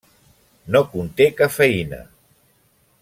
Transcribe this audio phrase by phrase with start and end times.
[0.75, 2.01] No conté cafeïna.